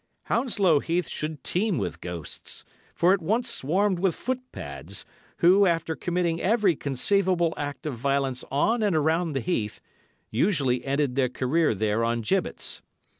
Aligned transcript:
Hounslow 0.23 0.79
Heath 0.79 1.07
should 1.07 1.43
teem 1.43 1.77
with 1.77 2.01
ghosts, 2.01 2.65
for 2.95 3.13
it 3.13 3.21
once 3.21 3.47
swarmed 3.47 3.99
with 3.99 4.15
foot 4.15 4.39
pads, 4.51 5.05
who, 5.45 5.67
after 5.67 5.95
committing 5.95 6.41
every 6.41 6.75
conceivable 6.75 7.53
act 7.55 7.85
of 7.85 7.99
violence 7.99 8.43
on 8.49 8.81
and 8.81 8.95
around 8.95 9.33
the 9.33 9.41
heath, 9.41 9.79
usually 10.31 10.83
ended 10.83 11.13
their 11.15 11.29
career 11.29 11.75
there 11.75 12.03
on 12.03 12.21
gibbets. 12.21 12.81